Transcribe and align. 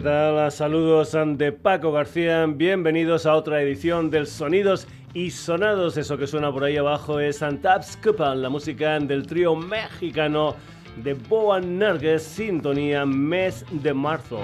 ¿Qué 0.00 0.04
tal? 0.04 0.50
Saludos 0.50 1.14
de 1.36 1.52
Paco 1.52 1.92
García. 1.92 2.46
Bienvenidos 2.46 3.26
a 3.26 3.34
otra 3.34 3.60
edición 3.60 4.08
del 4.08 4.26
Sonidos 4.26 4.88
y 5.12 5.30
Sonados. 5.30 5.98
Eso 5.98 6.16
que 6.16 6.26
suena 6.26 6.50
por 6.50 6.64
ahí 6.64 6.78
abajo 6.78 7.20
es 7.20 7.42
Antaps 7.42 7.98
Cupan, 8.02 8.40
la 8.40 8.48
música 8.48 8.98
del 8.98 9.26
trío 9.26 9.54
mexicano 9.54 10.56
de 10.96 11.12
Boa 11.12 11.60
Nerges, 11.60 12.22
Sintonía 12.22 13.04
Mes 13.04 13.66
de 13.70 13.92
Marzo. 13.92 14.40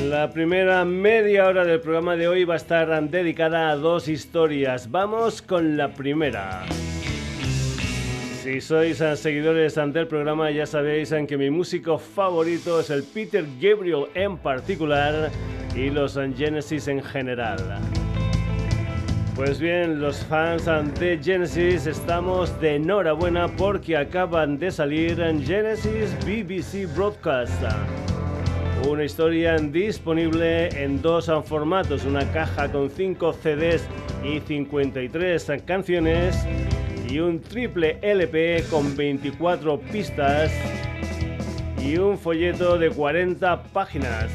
La 0.09 0.29
primera 0.29 0.85
media 0.85 1.47
hora 1.47 1.65
del 1.65 1.81
programa 1.81 2.15
de 2.15 2.29
hoy 2.29 2.45
va 2.45 2.53
a 2.53 2.57
estar 2.57 3.09
dedicada 3.09 3.69
a 3.69 3.75
dos 3.75 4.07
historias. 4.07 4.89
Vamos 4.89 5.41
con 5.41 5.75
la 5.75 5.93
primera. 5.93 6.63
Si 8.45 8.61
sois 8.61 8.99
seguidores 8.99 9.73
del 9.73 10.05
programa 10.05 10.51
ya 10.51 10.67
sabéis 10.67 11.11
que 11.27 11.35
mi 11.35 11.49
músico 11.49 11.97
favorito 11.97 12.79
es 12.79 12.91
el 12.91 13.01
Peter 13.01 13.43
Gabriel 13.59 14.05
en 14.13 14.37
particular 14.37 15.31
y 15.75 15.89
los 15.89 16.13
Genesis 16.13 16.87
en 16.87 17.01
general. 17.01 17.57
Pues 19.35 19.59
bien, 19.59 19.99
los 19.99 20.23
fans 20.25 20.65
de 20.99 21.19
Genesis 21.23 21.87
estamos 21.87 22.61
de 22.61 22.75
enhorabuena 22.75 23.47
porque 23.47 23.97
acaban 23.97 24.59
de 24.59 24.69
salir 24.69 25.19
en 25.21 25.43
Genesis 25.43 26.15
BBC 26.23 26.85
Broadcast. 26.95 27.63
Una 28.87 29.05
historia 29.05 29.55
disponible 29.55 30.67
en 30.83 31.01
dos 31.01 31.31
formatos, 31.45 32.05
una 32.05 32.31
caja 32.31 32.71
con 32.71 32.91
5 32.91 33.33
CDs 33.41 33.87
y 34.23 34.39
53 34.39 35.51
canciones 35.65 36.45
y 37.09 37.19
un 37.19 37.41
triple 37.41 37.97
LP 38.01 38.65
con 38.69 38.95
24 38.95 39.79
pistas 39.79 40.51
y 41.81 41.97
un 41.97 42.17
folleto 42.17 42.77
de 42.77 42.89
40 42.89 43.63
páginas. 43.63 44.29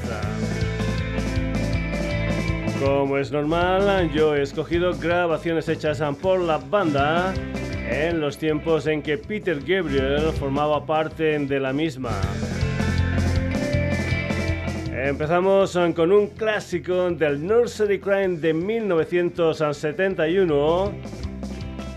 Como 2.81 3.19
es 3.19 3.31
normal, 3.31 4.11
yo 4.12 4.34
he 4.34 4.43
escogido 4.43 4.97
grabaciones 4.99 5.69
hechas 5.69 6.03
por 6.22 6.41
la 6.41 6.59
banda 6.59 7.34
en 7.91 8.21
los 8.21 8.39
tiempos 8.39 8.87
en 8.87 9.03
que 9.03 9.19
Peter 9.19 9.59
Gabriel 9.61 10.31
formaba 10.39 10.87
parte 10.87 11.39
de 11.39 11.61
la 11.61 11.73
misma. 11.73 12.12
Empezamos 14.93 15.78
con 15.97 16.12
un 16.12 16.27
clásico 16.28 17.11
del 17.11 17.44
Nursery 17.47 17.99
Crime 18.00 18.37
de 18.37 18.55
1971. 18.55 20.93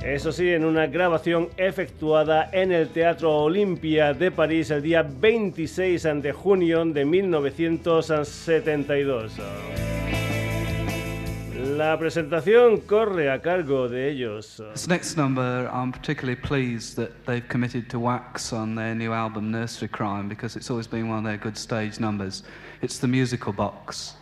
Eso 0.03 0.31
sí, 0.33 0.49
en 0.49 0.65
una 0.65 0.87
grabación 0.87 1.47
efectuada 1.55 2.49
en 2.51 2.73
el 2.73 2.89
Teatro 2.89 3.43
Olimpia 3.43 4.13
de 4.13 4.31
París 4.31 4.69
el 4.69 4.81
día 4.81 5.01
26 5.01 6.03
de 6.21 6.33
junio 6.33 6.83
de 6.83 7.05
1972. 7.05 9.31
La 11.77 11.97
presentación 11.97 12.81
corre 12.81 13.31
a 13.31 13.41
cargo 13.41 13.87
de 13.87 14.09
ellos. 14.09 14.61
This 14.73 14.89
next 14.89 15.15
number, 15.15 15.69
I'm 15.73 15.93
particularly 15.93 16.35
pleased 16.35 16.97
that 16.97 17.11
they've 17.25 17.47
committed 17.47 17.89
to 17.91 17.97
wax 17.97 18.51
on 18.51 18.75
their 18.75 18.93
new 18.93 19.13
album 19.13 19.51
Nursery 19.51 19.87
Crime 19.87 20.27
because 20.27 20.57
it's 20.57 20.69
always 20.69 20.87
been 20.87 21.07
one 21.07 21.19
of 21.19 21.23
their 21.23 21.37
good 21.37 21.57
stage 21.57 22.01
numbers. 22.01 22.43
It's 22.81 22.99
the 22.99 23.07
musical 23.07 23.53
box. 23.53 24.15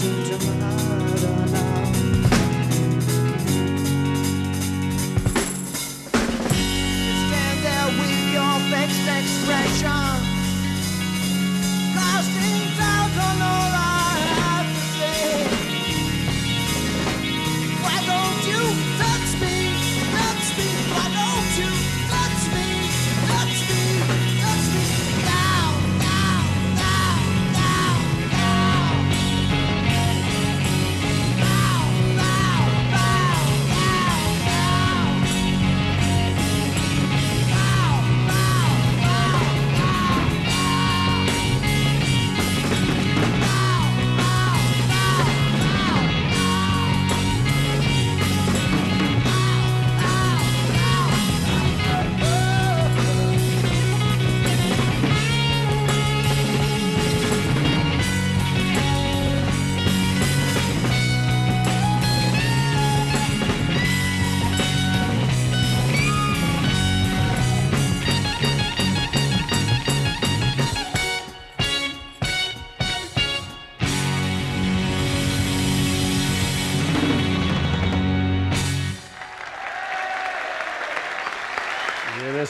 closer 0.00 0.38
to 0.38 0.50
my 0.52 0.61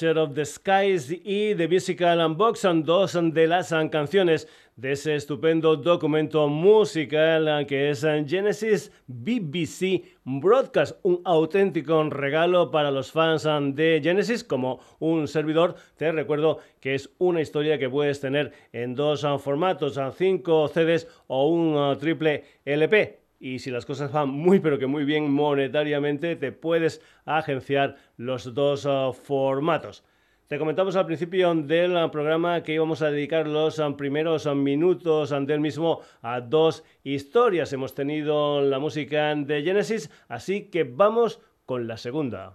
Of 0.00 0.34
the 0.34 0.44
Skies 0.44 1.10
y 1.10 1.56
The 1.56 1.66
Musical 1.66 2.20
Unbox 2.20 2.64
dos 2.84 3.18
de 3.20 3.46
las 3.48 3.74
canciones 3.90 4.46
de 4.76 4.92
ese 4.92 5.16
estupendo 5.16 5.74
documento 5.74 6.46
musical 6.46 7.66
que 7.66 7.90
es 7.90 8.02
Genesis 8.02 8.92
BBC 9.08 10.04
Broadcast, 10.22 11.00
un 11.02 11.20
auténtico 11.24 12.00
regalo 12.10 12.70
para 12.70 12.92
los 12.92 13.10
fans 13.10 13.42
de 13.74 14.00
Genesis 14.00 14.44
como 14.44 14.78
un 15.00 15.26
servidor. 15.26 15.74
Te 15.96 16.12
recuerdo 16.12 16.60
que 16.80 16.94
es 16.94 17.10
una 17.18 17.40
historia 17.40 17.76
que 17.76 17.90
puedes 17.90 18.20
tener 18.20 18.52
en 18.72 18.94
dos 18.94 19.26
formatos, 19.42 19.98
5 20.16 20.68
CDs 20.68 21.08
o 21.26 21.48
un 21.48 21.98
triple 21.98 22.44
LP. 22.64 23.17
Y 23.40 23.60
si 23.60 23.70
las 23.70 23.86
cosas 23.86 24.12
van 24.12 24.30
muy 24.30 24.60
pero 24.60 24.78
que 24.78 24.86
muy 24.86 25.04
bien 25.04 25.30
monetariamente, 25.30 26.36
te 26.36 26.52
puedes 26.52 27.00
agenciar 27.24 27.96
los 28.16 28.52
dos 28.54 28.84
uh, 28.84 29.12
formatos. 29.12 30.04
Te 30.48 30.58
comentamos 30.58 30.96
al 30.96 31.06
principio 31.06 31.54
del 31.54 31.94
uh, 31.94 32.10
programa 32.10 32.62
que 32.62 32.72
íbamos 32.72 33.02
a 33.02 33.10
dedicar 33.10 33.46
los 33.46 33.78
uh, 33.78 33.96
primeros 33.96 34.46
minutos 34.56 35.30
del 35.46 35.60
mismo 35.60 36.00
a 36.22 36.40
dos 36.40 36.84
historias. 37.04 37.72
Hemos 37.72 37.94
tenido 37.94 38.62
la 38.62 38.78
música 38.78 39.34
de 39.34 39.62
Genesis, 39.62 40.10
así 40.28 40.70
que 40.70 40.84
vamos 40.84 41.40
con 41.66 41.86
la 41.86 41.96
segunda. 41.96 42.54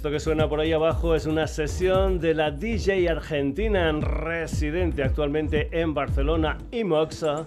Esto 0.00 0.10
que 0.10 0.18
suena 0.18 0.48
por 0.48 0.60
ahí 0.60 0.72
abajo 0.72 1.14
es 1.14 1.26
una 1.26 1.46
sesión 1.46 2.20
de 2.20 2.32
la 2.32 2.50
DJ 2.50 3.06
argentina 3.10 3.92
residente 3.92 5.02
actualmente 5.02 5.68
en 5.78 5.92
Barcelona, 5.92 6.56
Imoxa. 6.70 7.44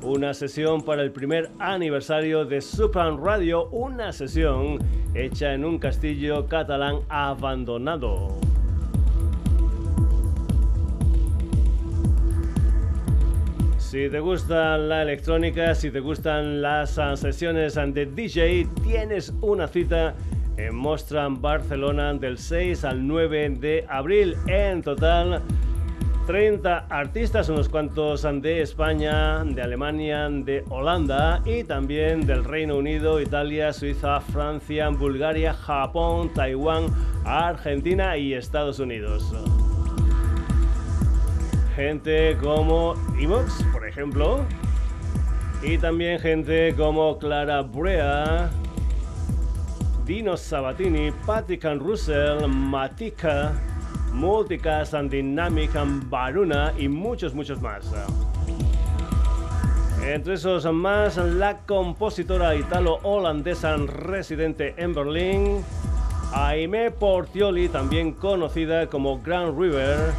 Una 0.00 0.32
sesión 0.32 0.82
para 0.82 1.02
el 1.02 1.12
primer 1.12 1.50
aniversario 1.58 2.46
de 2.46 2.62
Supan 2.62 3.22
Radio, 3.22 3.68
una 3.68 4.12
sesión 4.12 4.78
hecha 5.12 5.52
en 5.52 5.62
un 5.62 5.78
castillo 5.78 6.46
catalán 6.46 7.00
abandonado. 7.10 8.28
Si 13.76 14.08
te 14.08 14.20
gusta 14.20 14.78
la 14.78 15.02
electrónica, 15.02 15.74
si 15.74 15.90
te 15.90 16.00
gustan 16.00 16.62
las 16.62 16.98
sesiones 17.16 17.74
de 17.74 18.06
DJ, 18.06 18.68
tienes 18.82 19.34
una 19.42 19.68
cita 19.68 20.14
en 20.56 20.74
Mostran 20.74 21.40
Barcelona 21.40 22.14
del 22.14 22.38
6 22.38 22.84
al 22.84 23.06
9 23.06 23.50
de 23.60 23.86
abril. 23.88 24.36
En 24.46 24.82
total, 24.82 25.42
30 26.26 26.86
artistas, 26.88 27.48
unos 27.48 27.68
cuantos 27.68 28.22
de 28.22 28.62
España, 28.62 29.42
de 29.44 29.62
Alemania, 29.62 30.28
de 30.28 30.62
Holanda 30.68 31.42
y 31.44 31.64
también 31.64 32.26
del 32.26 32.44
Reino 32.44 32.76
Unido, 32.76 33.20
Italia, 33.20 33.72
Suiza, 33.72 34.20
Francia, 34.20 34.88
Bulgaria, 34.90 35.52
Japón, 35.54 36.32
Taiwán, 36.32 36.86
Argentina 37.24 38.16
y 38.16 38.34
Estados 38.34 38.78
Unidos. 38.78 39.34
gente 41.74 42.36
como 42.42 42.94
Imox, 43.18 43.64
por 43.72 43.88
ejemplo, 43.88 44.44
y 45.62 45.78
también 45.78 46.18
gente 46.18 46.74
como 46.76 47.18
Clara 47.18 47.62
Brea, 47.62 48.50
Dino 50.04 50.36
Sabatini, 50.36 51.12
Patrick 51.26 51.64
and 51.64 51.82
Russell, 51.82 52.48
Matika, 52.48 53.54
Multicast 54.12 54.94
and 54.94 55.10
Dynamic 55.10 55.74
and 55.76 56.10
Baruna 56.10 56.72
y 56.78 56.88
muchos, 56.88 57.34
muchos 57.34 57.60
más. 57.60 57.84
Entre 60.02 60.34
esos 60.34 60.64
más, 60.72 61.16
la 61.16 61.58
compositora 61.58 62.56
italo-holandesa 62.56 63.76
residente 63.86 64.74
en 64.76 64.94
Berlín, 64.94 65.64
Aime 66.32 66.90
Portioli, 66.90 67.68
también 67.68 68.12
conocida 68.12 68.86
como 68.88 69.20
Grand 69.20 69.58
River, 69.58 70.12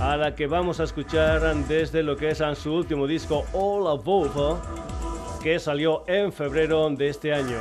a 0.00 0.16
la 0.16 0.34
que 0.34 0.46
vamos 0.46 0.80
a 0.80 0.84
escuchar 0.84 1.54
desde 1.68 2.02
lo 2.02 2.16
que 2.16 2.30
es 2.30 2.42
su 2.56 2.72
último 2.72 3.06
disco 3.06 3.44
All 3.52 3.86
Above, 3.86 4.58
que 5.42 5.58
salió 5.58 6.02
en 6.08 6.32
febrero 6.32 6.90
de 6.90 7.08
este 7.08 7.32
año. 7.32 7.58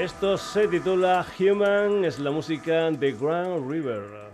Esto 0.00 0.38
se 0.38 0.66
titula 0.66 1.26
Human, 1.38 2.06
es 2.06 2.18
la 2.18 2.30
música 2.30 2.90
de 2.90 3.12
Grand 3.12 3.70
River. 3.70 4.29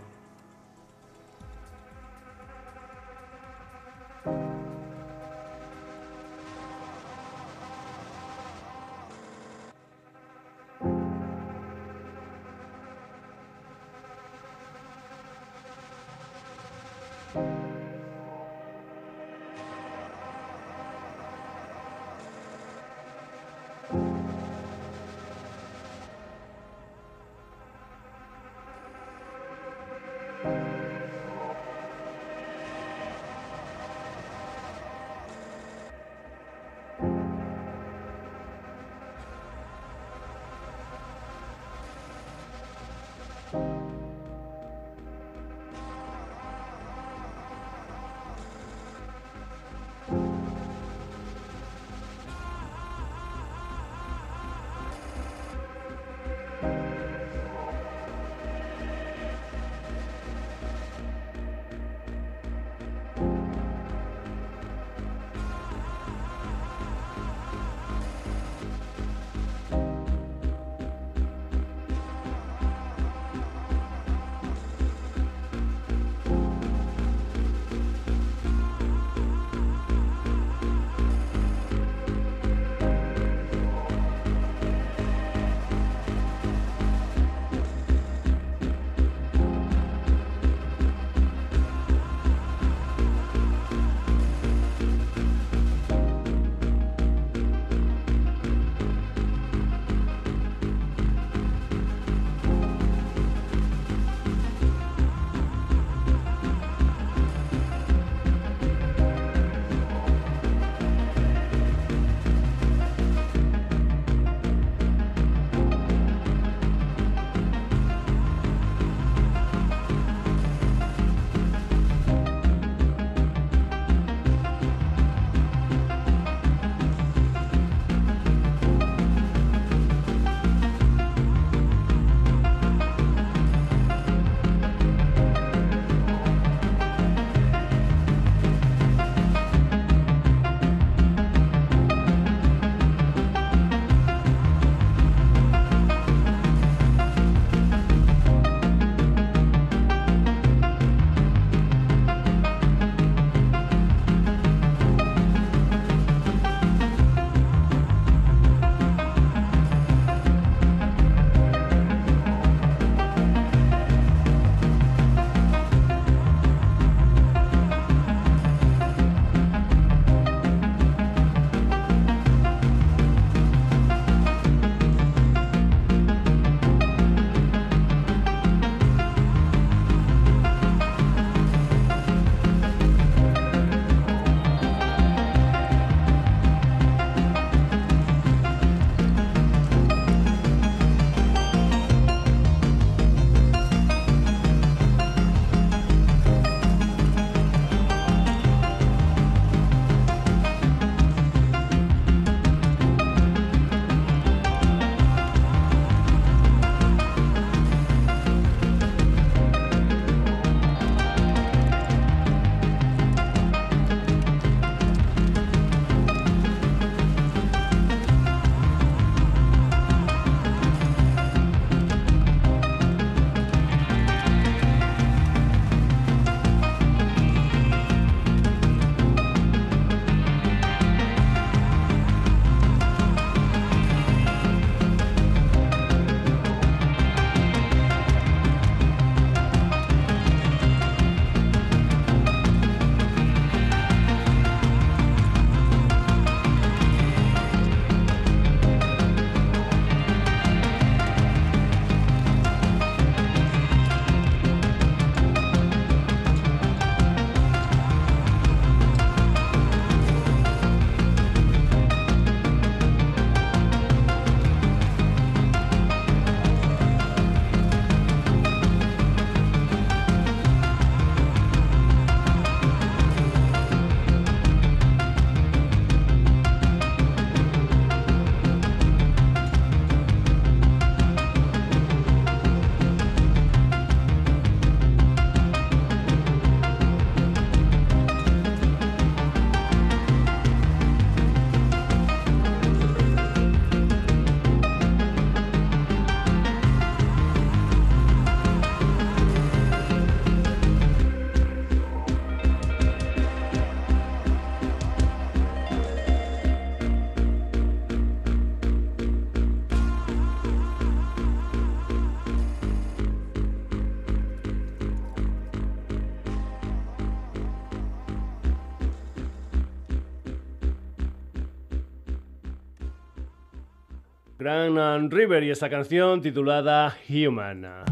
Grand 324.47 325.11
River 325.11 325.43
y 325.43 325.49
esta 325.49 325.69
canción 325.69 326.21
titulada 326.21 326.95
Human. 327.09 327.86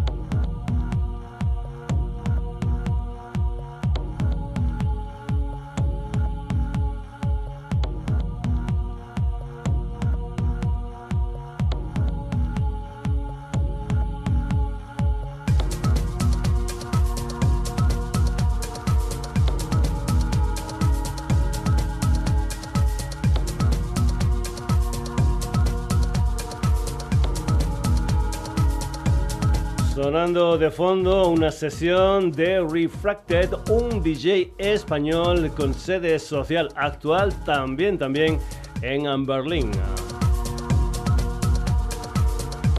De 30.35 30.69
fondo 30.69 31.29
una 31.29 31.49
sesión 31.49 32.29
de 32.29 32.59
Refracted, 32.59 33.51
un 33.69 34.03
DJ 34.03 34.51
español 34.57 35.49
con 35.55 35.73
sede 35.73 36.19
social 36.19 36.67
actual 36.75 37.33
también 37.45 37.97
también 37.97 38.37
en 38.81 39.25
Berlín. 39.25 39.71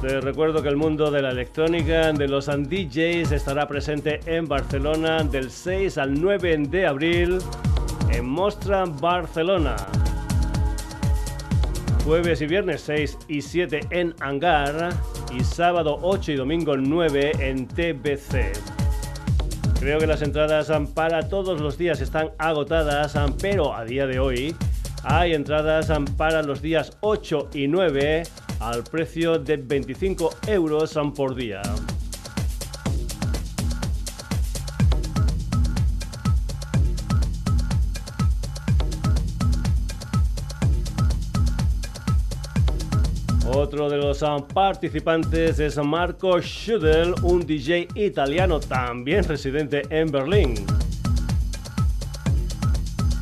Te 0.03 0.21
recuerdo 0.21 0.63
que 0.63 0.69
el 0.69 0.77
mundo 0.77 1.11
de 1.11 1.23
la 1.23 1.31
electrónica 1.31 2.13
de 2.13 2.29
los 2.29 2.45
DJs 2.45 3.33
estará 3.33 3.67
presente 3.67 4.21
en 4.27 4.47
Barcelona 4.47 5.23
del 5.23 5.51
6 5.51 5.97
al 5.97 6.21
9 6.21 6.59
de 6.69 6.87
abril 6.87 7.39
en 8.11 8.29
Mostra 8.29 8.85
Barcelona. 8.85 9.77
Jueves 12.07 12.41
y 12.41 12.47
viernes 12.47 12.83
6 12.83 13.19
y 13.27 13.43
7 13.43 13.81
en 13.91 14.15
Hangar 14.21 14.91
y 15.37 15.43
sábado 15.43 15.99
8 16.03 16.33
y 16.33 16.37
domingo 16.37 16.77
9 16.77 17.33
en 17.41 17.67
TBC. 17.67 18.53
Creo 19.81 19.99
que 19.99 20.07
las 20.07 20.23
entradas 20.23 20.71
para 20.95 21.29
todos 21.29 21.61
los 21.61 21.77
días 21.77 22.01
están 22.01 22.31
agotadas, 22.39 23.19
pero 23.43 23.75
a 23.75 23.85
día 23.85 24.07
de 24.07 24.21
hoy 24.21 24.55
hay 25.03 25.35
entradas 25.35 25.91
para 26.17 26.45
los 26.45 26.63
días 26.63 26.97
8 27.01 27.51
y 27.55 27.67
9 27.67 28.23
al 28.61 28.85
precio 28.85 29.41
de 29.41 29.57
25 29.57 30.31
euros 30.47 30.97
por 31.17 31.35
día. 31.35 31.61
Otro 43.49 43.89
de 43.89 43.97
los 43.97 44.23
ah, 44.25 44.39
participantes 44.53 45.61
es 45.61 45.77
Marco 45.79 46.41
Schudel, 46.41 47.15
un 47.23 47.47
DJ 47.47 47.87
italiano 47.95 48.59
también 48.59 49.23
residente 49.23 49.83
en 49.89 50.11
Berlín. 50.11 50.55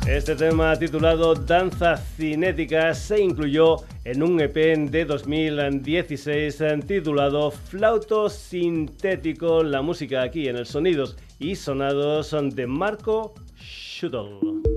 Este 0.07 0.35
tema 0.35 0.75
titulado 0.77 1.35
Danza 1.35 1.97
Cinética 1.97 2.93
se 2.93 3.21
incluyó 3.21 3.77
en 4.03 4.23
un 4.23 4.39
EP 4.41 4.55
de 4.89 5.05
2016 5.05 6.63
titulado 6.87 7.51
Flauto 7.51 8.29
Sintético, 8.29 9.63
la 9.63 9.83
música 9.83 10.23
aquí 10.23 10.47
en 10.47 10.57
el 10.57 10.65
Sonidos 10.65 11.17
y 11.39 11.55
Sonados 11.55 12.35
de 12.55 12.67
Marco 12.67 13.35
Schudel. 13.59 14.74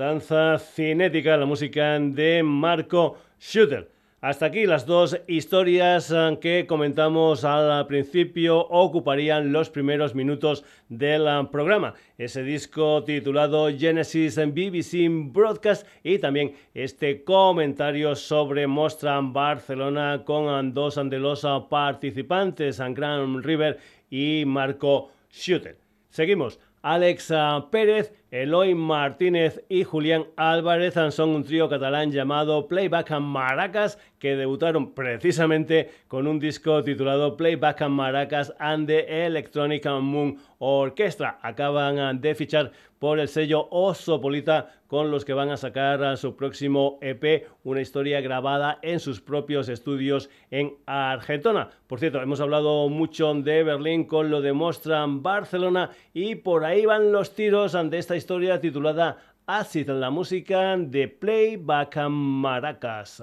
Danza 0.00 0.58
cinética, 0.58 1.36
la 1.36 1.44
música 1.44 1.98
de 2.00 2.42
Marco 2.42 3.18
Shooter. 3.38 3.90
Hasta 4.22 4.46
aquí 4.46 4.64
las 4.64 4.86
dos 4.86 5.20
historias 5.26 6.10
eh, 6.10 6.38
que 6.40 6.66
comentamos 6.66 7.44
al 7.44 7.86
principio 7.86 8.60
ocuparían 8.60 9.52
los 9.52 9.68
primeros 9.68 10.14
minutos 10.14 10.64
del 10.88 11.26
eh, 11.26 11.46
programa. 11.52 11.92
Ese 12.16 12.42
disco 12.42 13.04
titulado 13.04 13.68
Genesis 13.76 14.38
en 14.38 14.54
BBC 14.54 15.32
Broadcast 15.34 15.86
y 16.02 16.18
también 16.18 16.54
este 16.72 17.22
comentario 17.22 18.16
sobre 18.16 18.66
Mostra 18.66 19.20
Barcelona 19.20 20.22
con 20.24 20.72
dos 20.72 20.94
de 20.94 21.18
los 21.18 21.46
participantes, 21.68 22.80
Graham 22.80 23.42
River 23.42 23.78
y 24.08 24.44
Marco 24.46 25.10
Shooter. 25.30 25.76
Seguimos. 26.08 26.58
Alex 26.82 27.30
Pérez, 27.70 28.14
Eloy 28.30 28.76
Martínez 28.76 29.64
y 29.68 29.82
Julián 29.82 30.26
Álvarez 30.36 30.94
son 31.12 31.30
un 31.30 31.42
trío 31.42 31.68
catalán 31.68 32.12
llamado 32.12 32.68
Playback 32.68 33.10
Maracas 33.18 33.98
que 34.20 34.36
debutaron 34.36 34.94
precisamente 34.94 35.90
con 36.06 36.28
un 36.28 36.38
disco 36.38 36.84
titulado 36.84 37.36
Playback 37.36 37.82
Maracas 37.88 38.54
and 38.60 38.86
the 38.86 39.26
Electronic 39.26 39.84
Moon 39.84 40.38
Orchestra. 40.58 41.40
Acaban 41.42 42.20
de 42.20 42.34
fichar 42.36 42.70
por 43.00 43.18
el 43.18 43.28
sello 43.28 43.66
Osopolita 43.70 44.74
con 44.86 45.10
los 45.10 45.24
que 45.24 45.32
van 45.32 45.50
a 45.50 45.56
sacar 45.56 46.16
su 46.18 46.36
próximo 46.36 46.98
EP, 47.00 47.48
una 47.64 47.80
historia 47.80 48.20
grabada 48.20 48.78
en 48.82 49.00
sus 49.00 49.20
propios 49.20 49.68
estudios 49.68 50.28
en 50.50 50.76
Argentona. 50.86 51.70
Por 51.86 51.98
cierto, 51.98 52.20
hemos 52.20 52.40
hablado 52.40 52.88
mucho 52.90 53.32
de 53.34 53.64
Berlín 53.64 54.04
con 54.04 54.30
lo 54.30 54.42
de 54.42 54.52
Mostra 54.52 55.04
Barcelona 55.08 55.90
y 56.12 56.34
por 56.36 56.64
ahí 56.64 56.84
van 56.84 57.10
los 57.10 57.34
tiros 57.34 57.74
ante 57.74 57.98
esta 57.98 58.16
historia 58.16 58.60
titulada 58.60 59.16
Acid, 59.46 59.88
la 59.88 60.10
música 60.10 60.76
de 60.76 61.08
Playback 61.08 61.96
Maracas. 62.08 63.22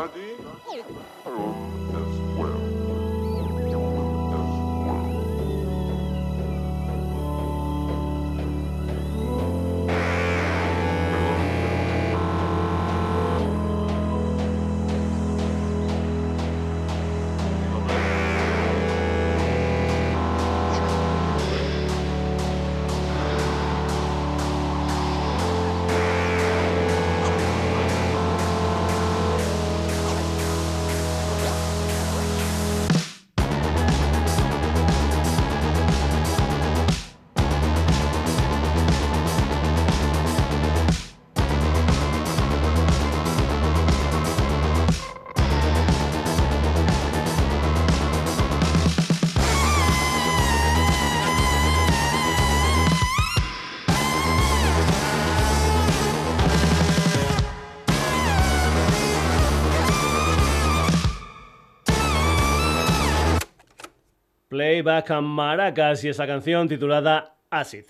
Daddy? 0.00 1.49
Playback 64.82 65.10
a 65.10 65.20
Maracas 65.20 66.04
y 66.04 66.08
esa 66.08 66.26
canción 66.26 66.66
titulada 66.66 67.36
Acid. 67.50 67.84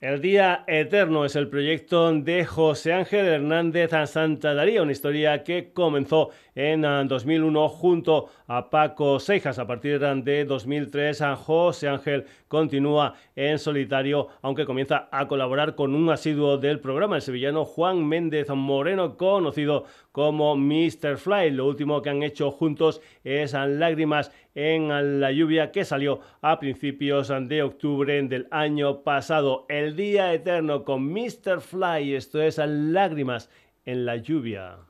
El 0.00 0.20
Día 0.20 0.64
Eterno 0.66 1.24
es 1.24 1.36
el 1.36 1.48
proyecto 1.48 2.12
de 2.12 2.44
José 2.44 2.94
Ángel 2.94 3.26
Hernández 3.26 3.92
a 3.92 4.08
Santa 4.08 4.52
Daría, 4.52 4.82
una 4.82 4.90
historia 4.90 5.44
que 5.44 5.72
comenzó 5.72 6.30
en 6.56 6.82
2001 7.06 7.64
ah, 7.64 7.68
junto 7.68 8.30
a 8.48 8.70
Paco 8.70 9.20
Seijas. 9.20 9.60
A 9.60 9.66
partir 9.66 10.00
de 10.00 10.44
2003, 10.44 11.22
José 11.44 11.88
Ángel 11.88 12.24
continúa 12.48 13.14
en 13.36 13.58
solitario, 13.58 14.28
aunque 14.42 14.64
comienza 14.64 15.08
a 15.12 15.28
colaborar 15.28 15.76
con 15.76 15.94
un 15.94 16.10
asiduo 16.10 16.56
del 16.56 16.80
programa, 16.80 17.16
el 17.16 17.22
sevillano 17.22 17.64
Juan 17.64 18.04
Méndez 18.04 18.48
Moreno, 18.48 19.16
conocido 19.16 19.84
como 20.10 20.56
Mr. 20.56 21.18
Fly. 21.18 21.50
Lo 21.50 21.66
último 21.66 22.00
que 22.00 22.10
han 22.10 22.22
hecho 22.22 22.50
juntos 22.50 23.02
es 23.22 23.52
Lágrimas 23.52 24.32
en 24.54 25.20
la 25.20 25.30
lluvia 25.30 25.70
que 25.70 25.84
salió 25.84 26.20
a 26.40 26.58
principios 26.58 27.28
de 27.28 27.62
octubre 27.62 28.22
del 28.22 28.48
año 28.50 29.02
pasado. 29.02 29.66
El 29.68 29.94
Día 29.94 30.32
Eterno 30.32 30.84
con 30.84 31.12
Mr. 31.12 31.60
Fly, 31.60 32.14
esto 32.14 32.40
es 32.40 32.56
Lágrimas 32.56 33.50
en 33.84 34.06
la 34.06 34.16
lluvia. 34.16 34.85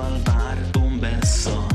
al 0.00 0.20
mar 0.24 0.58
un 0.80 1.00
beso 1.00 1.68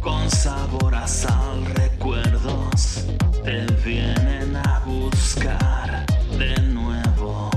con 0.00 0.30
sabor 0.30 0.94
a 0.94 1.06
sal, 1.06 1.62
recuerdos 1.74 3.04
te 3.44 3.66
vienen 3.84 4.56
a 4.56 4.80
buscar 4.86 6.06
de 6.38 6.58
nuevo. 6.62 7.50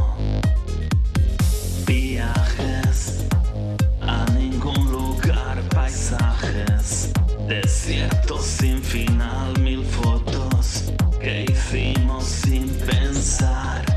Viajes 1.85 3.25
a 4.01 4.25
ningún 4.31 4.91
lugar, 4.91 5.61
paisajes, 5.73 7.13
desiertos 7.47 8.43
sin 8.43 8.83
final, 8.83 9.57
mil 9.61 9.85
fotos 9.85 10.91
que 11.21 11.45
hicimos 11.49 12.25
sin 12.25 12.67
pensar. 12.79 13.94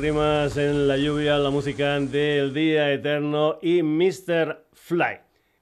Lágrimas 0.00 0.56
en 0.56 0.88
la 0.88 0.96
lluvia, 0.96 1.36
la 1.36 1.50
música 1.50 2.00
del 2.00 2.54
día 2.54 2.90
eterno 2.90 3.58
y 3.60 3.82
Mr. 3.82 4.64
Fly. 4.72 5.18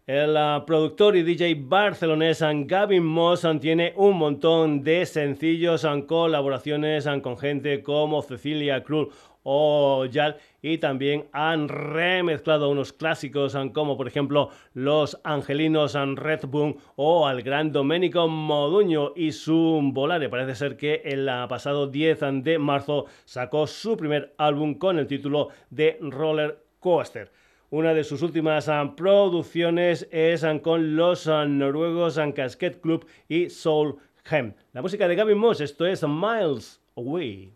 El 0.06 0.36
ah, 0.36 0.62
productor 0.64 1.16
y 1.16 1.24
DJ 1.24 1.56
barcelonés 1.58 2.40
Gavin 2.40 3.04
Moss 3.04 3.44
tiene 3.60 3.94
un 3.96 4.16
montón 4.16 4.84
de 4.84 5.04
sencillos, 5.06 5.84
colaboraciones 6.06 7.08
con 7.20 7.36
gente 7.36 7.82
como 7.82 8.22
Cecilia 8.22 8.84
Cruz 8.84 9.08
o 9.42 10.04
Yal 10.04 10.36
y 10.62 10.78
también 10.78 11.26
han 11.32 11.68
remezclado 11.68 12.70
unos 12.70 12.92
clásicos 12.92 13.56
como 13.72 13.96
por 13.96 14.08
ejemplo 14.08 14.50
Los 14.74 15.20
Angelinos 15.24 15.94
Red 15.94 16.46
Boom 16.46 16.76
o 16.96 17.26
al 17.26 17.42
gran 17.42 17.72
Domenico 17.72 18.28
Moduño 18.28 19.12
y 19.14 19.32
su 19.32 19.80
Volare. 19.92 20.28
Parece 20.28 20.54
ser 20.54 20.76
que 20.76 21.02
el 21.04 21.28
pasado 21.48 21.86
10 21.86 22.20
de 22.42 22.58
marzo 22.58 23.06
sacó 23.24 23.66
su 23.66 23.96
primer 23.96 24.34
álbum 24.38 24.74
con 24.74 24.98
el 24.98 25.06
título 25.06 25.48
de 25.70 25.98
Roller 26.00 26.62
Coaster. 26.80 27.30
Una 27.70 27.92
de 27.92 28.02
sus 28.02 28.22
últimas 28.22 28.70
producciones 28.96 30.08
es 30.10 30.44
con 30.62 30.96
los 30.96 31.26
noruegos 31.26 32.18
Casket 32.34 32.80
Club 32.80 33.06
y 33.28 33.50
Soul 33.50 33.96
Hem. 34.30 34.54
La 34.72 34.80
música 34.80 35.06
de 35.06 35.14
Gavin 35.14 35.36
Moss, 35.36 35.60
esto 35.60 35.84
es 35.84 36.02
Miles 36.02 36.80
Away. 36.96 37.52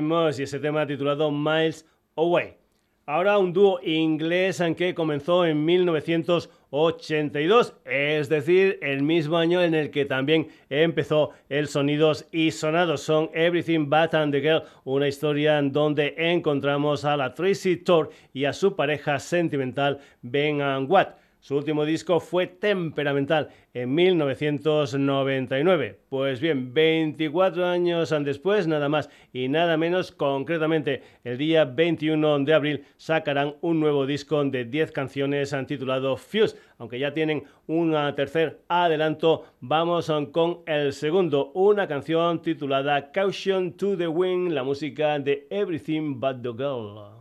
Moss 0.00 0.38
y 0.38 0.44
ese 0.44 0.58
tema 0.58 0.86
titulado 0.86 1.30
Miles 1.30 1.86
Away. 2.16 2.56
Ahora 3.08 3.38
un 3.38 3.52
dúo 3.52 3.78
inglés 3.84 4.60
que 4.76 4.92
comenzó 4.92 5.46
en 5.46 5.64
1982, 5.64 7.74
es 7.84 8.28
decir, 8.28 8.80
el 8.82 9.04
mismo 9.04 9.36
año 9.36 9.62
en 9.62 9.76
el 9.76 9.92
que 9.92 10.06
también 10.06 10.48
empezó 10.68 11.30
el 11.48 11.68
Sonidos 11.68 12.26
y 12.32 12.50
Sonados. 12.50 13.02
Son 13.02 13.30
Everything 13.32 13.88
But 13.88 14.12
and 14.14 14.32
the 14.32 14.40
Girl, 14.40 14.64
una 14.84 15.06
historia 15.06 15.58
en 15.58 15.70
donde 15.70 16.16
encontramos 16.18 17.04
a 17.04 17.16
la 17.16 17.32
Tracy 17.32 17.76
Thor 17.76 18.10
y 18.34 18.44
a 18.44 18.52
su 18.52 18.74
pareja 18.74 19.20
sentimental 19.20 20.00
Ben 20.22 20.60
and 20.60 20.90
Watt. 20.90 21.16
Su 21.46 21.56
último 21.56 21.84
disco 21.84 22.18
fue 22.18 22.48
Temperamental 22.48 23.50
en 23.72 23.94
1999. 23.94 26.00
Pues 26.08 26.40
bien, 26.40 26.74
24 26.74 27.66
años 27.66 28.12
después, 28.24 28.66
nada 28.66 28.88
más 28.88 29.08
y 29.32 29.46
nada 29.46 29.76
menos, 29.76 30.10
concretamente 30.10 31.02
el 31.22 31.38
día 31.38 31.64
21 31.64 32.40
de 32.40 32.52
abril 32.52 32.84
sacarán 32.96 33.54
un 33.60 33.78
nuevo 33.78 34.06
disco 34.06 34.44
de 34.44 34.64
10 34.64 34.90
canciones 34.90 35.54
titulado 35.68 36.16
Fuse. 36.16 36.56
Aunque 36.78 36.98
ya 36.98 37.14
tienen 37.14 37.44
un 37.68 37.94
tercer 38.16 38.62
adelanto, 38.66 39.44
vamos 39.60 40.12
con 40.32 40.62
el 40.66 40.92
segundo, 40.92 41.52
una 41.54 41.86
canción 41.86 42.42
titulada 42.42 43.12
Caution 43.12 43.74
to 43.74 43.96
the 43.96 44.08
Wind, 44.08 44.50
la 44.50 44.64
música 44.64 45.20
de 45.20 45.46
Everything 45.50 46.18
But 46.18 46.42
the 46.42 46.50
Girl. 46.50 47.15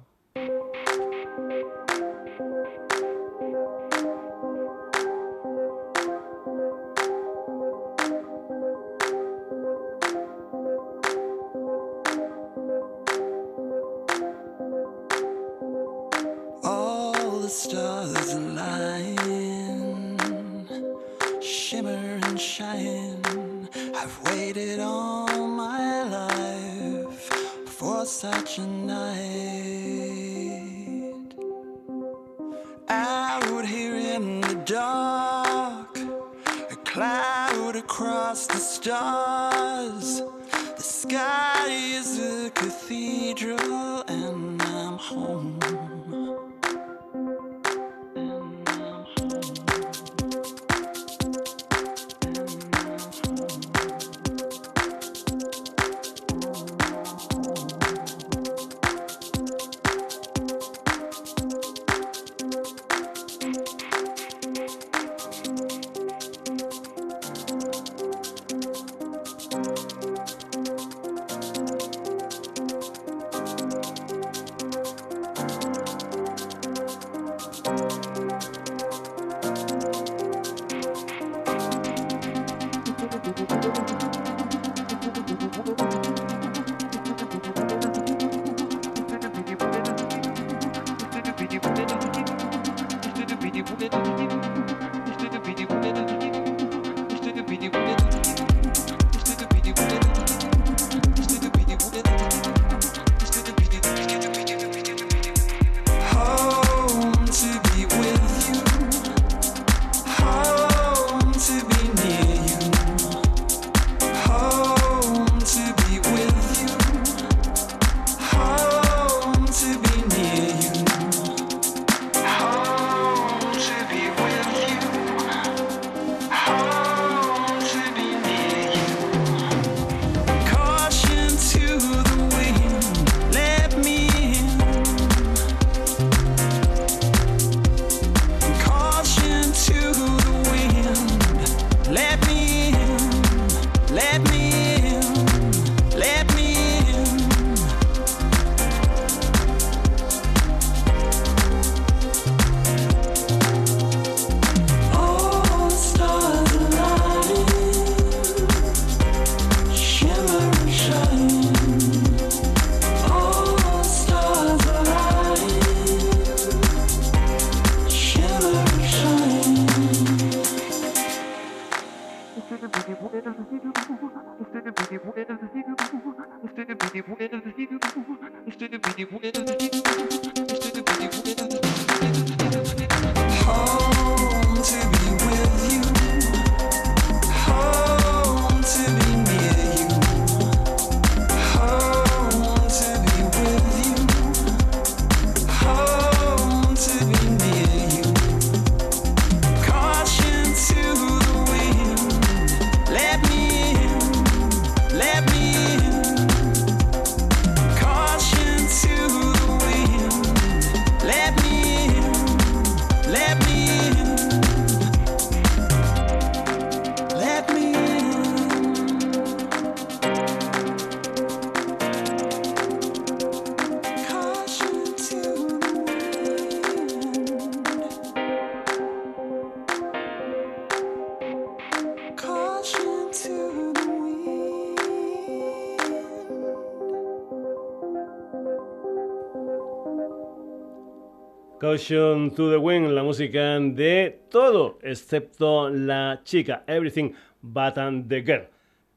Caution 241.65 242.29
to 242.35 242.51
the 242.51 242.57
Wind, 242.57 242.91
la 242.91 243.01
música 243.01 243.59
de 243.59 244.19
todo, 244.29 244.77
excepto 244.83 245.67
la 245.67 246.21
chica, 246.23 246.63
Everything 246.67 247.13
But 247.41 247.73
the 248.07 248.21
Girl. 248.21 248.47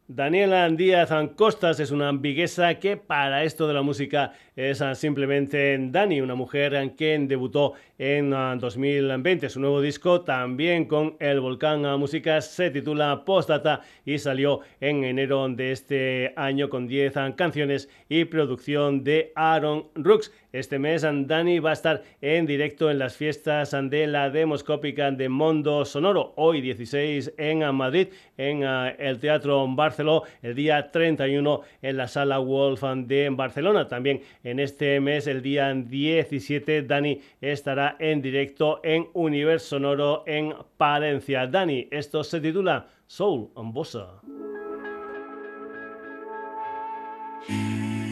Daniela 0.07 0.69
Díaz 0.71 1.11
Costas 1.37 1.81
es 1.81 1.91
una 1.91 2.09
ambiguesa 2.09 2.75
que 2.79 2.97
para 2.97 3.45
esto 3.45 3.69
de 3.69 3.75
la 3.75 3.83
música 3.83 4.33
es 4.57 4.83
simplemente 4.95 5.79
Dani, 5.79 6.23
una 6.23 6.35
mujer 6.35 6.95
que 6.97 7.19
debutó 7.29 7.75
en 7.99 8.31
2020. 8.31 9.47
Ah, 9.47 9.51
Su 9.51 9.61
nuevo 9.61 9.83
disco 9.83 10.23
también 10.23 10.87
con 10.87 11.17
El 11.21 11.41
Volcán 11.41 11.83
Música 11.99 12.41
se 12.41 12.71
titula 12.71 13.23
Postdata 13.27 13.83
y 14.07 14.19
salió 14.19 14.61
en 14.81 15.05
enero 15.05 15.47
de 15.51 15.73
este 15.73 16.33
año 16.37 16.71
con 16.71 16.87
10 16.87 17.13
canciones 17.37 17.91
y 18.09 18.25
producción 18.25 19.05
de 19.05 19.33
Aaron 19.37 19.89
Rooks. 19.95 20.33
Este 20.53 20.79
mes 20.79 21.03
Dani 21.03 21.59
va 21.59 21.71
a 21.71 21.73
estar 21.75 22.03
en 22.23 22.47
directo 22.47 22.91
en 22.91 22.99
las 22.99 23.17
fiestas 23.17 23.77
de 23.91 24.07
la 24.07 24.31
Demoscópica 24.31 25.11
de 25.11 25.29
Mondo 25.29 25.85
Sonoro, 25.85 26.33
hoy 26.37 26.63
16 26.63 27.35
en 27.37 27.75
Madrid, 27.75 28.09
en 28.39 28.65
ah, 28.65 28.89
el 28.89 29.19
Teatro 29.19 29.67
Barceló, 29.69 30.23
el 30.41 30.55
día 30.55 30.91
31 30.91 31.61
en 31.83 31.97
la 31.99 32.09
Sala 32.09 32.39
Wolf 32.39 32.83
de 32.83 33.29
Barcelona. 33.31 33.89
También 33.89 34.23
en 34.43 34.59
este 34.59 34.99
mes, 35.01 35.27
el 35.27 35.43
día 35.43 35.75
17, 35.75 36.83
Dani 36.83 37.21
estará 37.43 37.97
en 37.99 38.23
directo 38.23 38.81
en 38.83 39.09
Universo 39.13 39.77
Sonoro 39.77 40.25
en 40.27 40.55
Palencia. 40.79 41.47
Dani, 41.47 41.89
esto 41.91 42.25
se 42.25 42.41
titula 42.41 42.87
Soul 43.07 43.51
and 43.55 43.75
Bossa. 43.75 44.23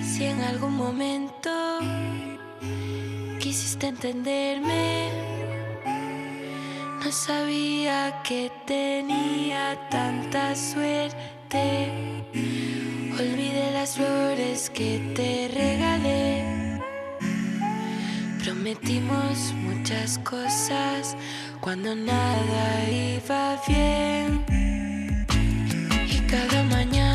Si 0.02 0.24
en 0.24 0.40
algún 0.40 0.76
momento 0.76 1.50
quisiste 3.46 3.86
entenderme, 3.86 5.08
no 7.00 7.12
sabía 7.12 8.20
que 8.24 8.50
tenía 8.66 9.78
tanta 9.88 10.56
suerte. 10.56 11.64
Olvidé 13.22 13.70
las 13.72 13.90
flores 13.98 14.68
que 14.68 14.98
te 15.14 15.48
regalé. 15.54 16.80
Prometimos 18.42 19.54
muchas 19.68 20.18
cosas 20.18 21.16
cuando 21.60 21.94
nada 21.94 22.64
iba 22.90 23.62
bien. 23.68 24.44
Y 26.14 26.18
cada 26.32 26.64
mañana 26.64 27.05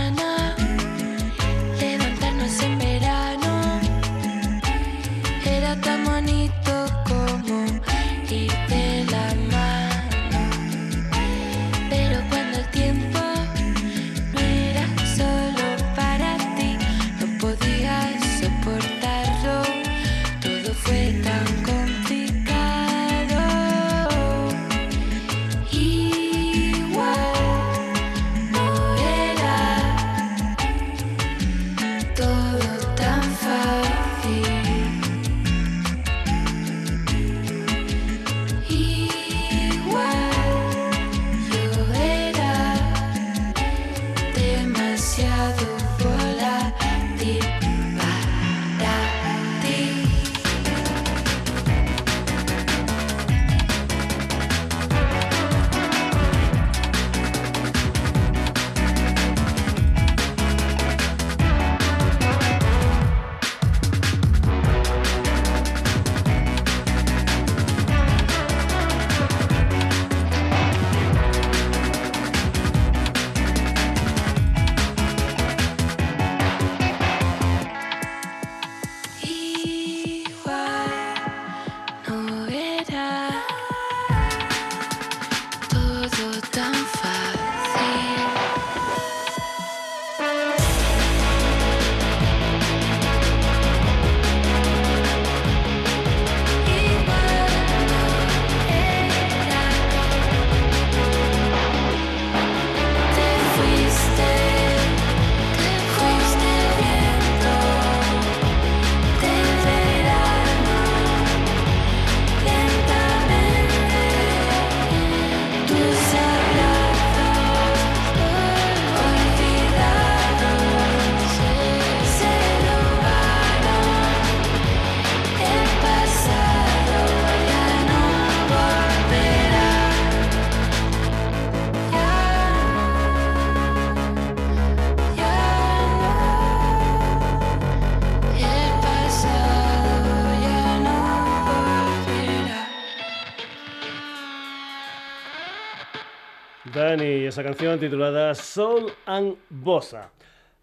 canción 147.44 147.80
titulada 147.80 148.36
Soul 148.36 148.92
and 149.06 149.36
Bossa. 149.50 150.12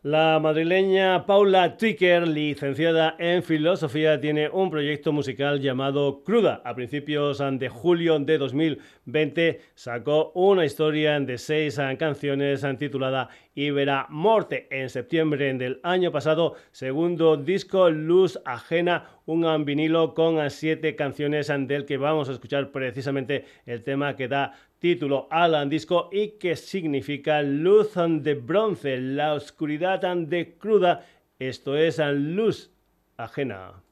La 0.04 0.38
madrileña 0.38 1.26
Paula 1.26 1.76
Ticker, 1.76 2.28
licenciada 2.28 3.16
en 3.18 3.42
filosofía, 3.42 4.20
tiene 4.20 4.48
un 4.48 4.70
proyecto 4.70 5.12
musical 5.12 5.60
llamado 5.60 6.22
Cruda. 6.22 6.62
A 6.64 6.76
principios 6.76 7.38
de 7.38 7.68
julio 7.68 8.16
de 8.20 8.38
2020 8.38 9.60
sacó 9.74 10.30
una 10.36 10.64
historia 10.64 11.18
de 11.18 11.36
seis 11.36 11.80
canciones 11.98 12.64
titulada 12.78 13.28
Ibera 13.56 14.06
Morte. 14.08 14.68
En 14.70 14.88
septiembre 14.88 15.52
del 15.54 15.80
año 15.82 16.12
pasado, 16.12 16.54
segundo 16.70 17.36
disco 17.36 17.90
Luz 17.90 18.38
Ajena, 18.44 19.10
un 19.26 19.64
vinilo 19.64 20.14
con 20.14 20.48
siete 20.48 20.94
canciones 20.94 21.48
del 21.48 21.84
que 21.84 21.96
vamos 21.96 22.28
a 22.28 22.32
escuchar 22.32 22.70
precisamente 22.70 23.46
el 23.66 23.82
tema 23.82 24.14
que 24.14 24.28
da 24.28 24.54
título 24.78 25.26
al 25.30 25.68
disco 25.68 26.08
y 26.12 26.38
que 26.38 26.56
significa 26.56 27.42
luz 27.42 27.92
de 27.96 28.34
bronce, 28.34 28.96
la 28.98 29.34
oscuridad 29.34 30.00
de 30.16 30.56
cruda. 30.56 31.06
Esto 31.38 31.76
es 31.76 31.98
luz 31.98 32.70
ajena. 33.16 33.82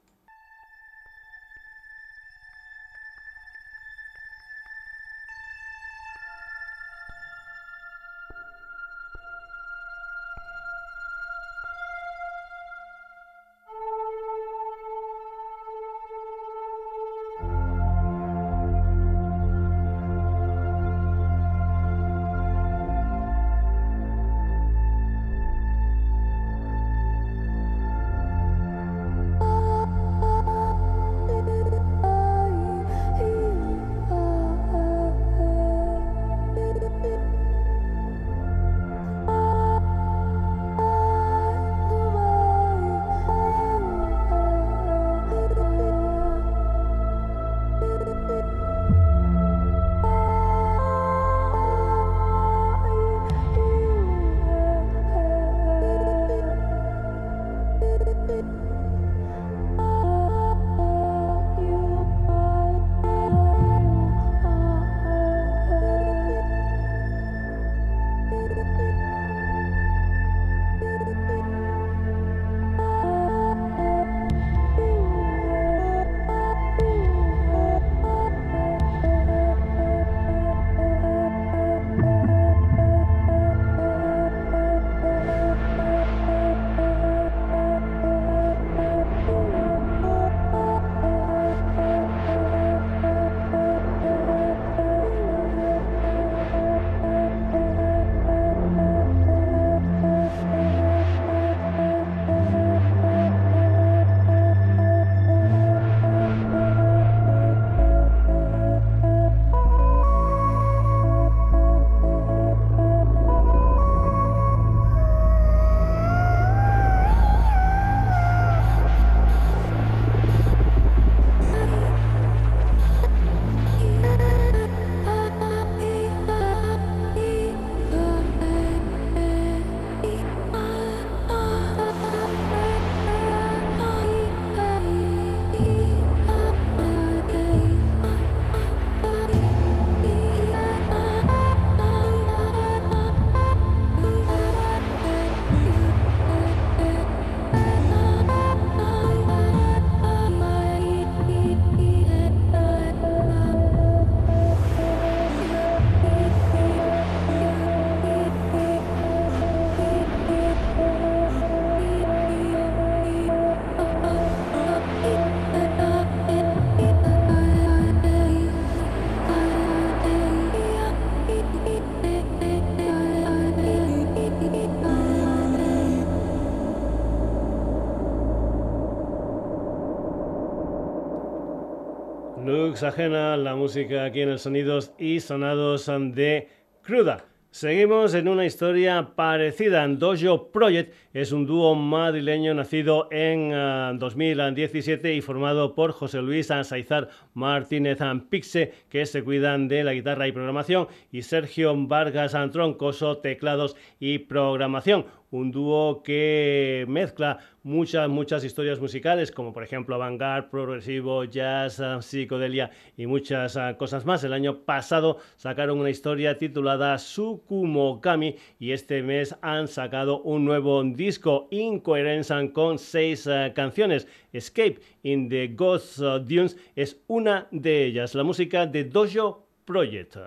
Oxagena, 182.77 183.35
la 183.37 183.55
música 183.55 184.05
aquí 184.05 184.21
en 184.21 184.29
el 184.29 184.37
Sonidos 184.37 184.93
y 184.99 185.19
Sonados 185.19 185.87
de 185.87 186.47
Cruda. 186.83 187.25
Seguimos 187.49 188.13
en 188.13 188.27
una 188.27 188.45
historia 188.45 189.15
parecida. 189.15 189.87
Dojo 189.87 190.51
Project 190.51 190.93
es 191.11 191.31
un 191.31 191.47
dúo 191.47 191.73
madrileño 191.73 192.53
nacido 192.53 193.07
en 193.09 193.51
uh, 193.51 193.97
2017 193.97 195.15
y 195.15 195.21
formado 195.21 195.73
por 195.73 195.91
José 195.91 196.21
Luis 196.21 196.45
Saizar 196.45 197.09
Martínez 197.33 197.97
Pixe, 198.29 198.73
que 198.89 199.07
se 199.07 199.23
cuidan 199.23 199.67
de 199.67 199.83
la 199.83 199.93
guitarra 199.93 200.27
y 200.27 200.31
programación, 200.31 200.87
y 201.11 201.23
Sergio 201.23 201.73
Vargas 201.75 202.37
Troncoso, 202.51 203.17
teclados 203.17 203.75
y 203.99 204.19
programación 204.19 205.07
un 205.37 205.51
dúo 205.51 206.01
que 206.03 206.85
mezcla 206.87 207.39
muchas, 207.63 208.09
muchas 208.09 208.43
historias 208.43 208.79
musicales, 208.79 209.31
como 209.31 209.53
por 209.53 209.63
ejemplo 209.63 209.95
avant 209.95 210.49
progresivo, 210.49 211.23
jazz, 211.25 211.81
psicodelia 212.01 212.71
y 212.95 213.05
muchas 213.05 213.55
uh, 213.55 213.77
cosas 213.77 214.05
más. 214.05 214.23
El 214.23 214.33
año 214.33 214.65
pasado 214.65 215.17
sacaron 215.35 215.79
una 215.79 215.89
historia 215.89 216.37
titulada 216.37 216.97
Sukumokami 216.97 218.35
y 218.59 218.71
este 218.71 219.03
mes 219.03 219.35
han 219.41 219.67
sacado 219.67 220.21
un 220.21 220.45
nuevo 220.45 220.83
disco, 220.83 221.47
Incoherence, 221.51 222.33
con 222.51 222.79
seis 222.79 223.27
uh, 223.27 223.53
canciones. 223.53 224.07
Escape 224.33 224.79
in 225.03 225.29
the 225.29 225.47
Ghost 225.49 225.99
Dunes 225.99 226.57
es 226.75 227.01
una 227.07 227.47
de 227.51 227.85
ellas, 227.85 228.15
la 228.15 228.23
música 228.23 228.65
de 228.65 228.83
Dojo 228.85 229.47
Project. 229.65 230.17